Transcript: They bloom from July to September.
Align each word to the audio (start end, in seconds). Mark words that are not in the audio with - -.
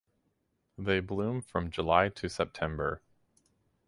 They 0.79 0.99
bloom 0.99 1.43
from 1.43 1.69
July 1.69 2.09
to 2.09 2.27
September. 2.27 3.03